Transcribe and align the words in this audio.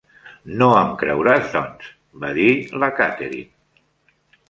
"No 0.61 0.69
em 0.77 0.95
creuràs 1.01 1.53
doncs?", 1.57 1.93
va 2.25 2.35
dir 2.41 2.51
la 2.85 2.93
Catherine. 3.01 3.91